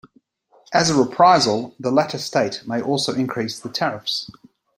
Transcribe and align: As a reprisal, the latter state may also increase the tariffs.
As 0.73 0.89
a 0.89 0.97
reprisal, 0.99 1.75
the 1.79 1.91
latter 1.91 2.17
state 2.17 2.63
may 2.65 2.81
also 2.81 3.13
increase 3.13 3.59
the 3.59 3.69
tariffs. 3.69 4.31